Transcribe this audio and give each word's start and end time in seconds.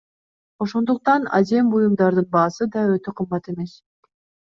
Ошондуктан 0.65 1.21
азем 1.39 1.69
буюмдардын 1.73 2.27
баасы 2.37 2.67
да 2.77 2.87
өтө 2.95 3.15
кымбат 3.21 3.51
эмес. 3.53 3.75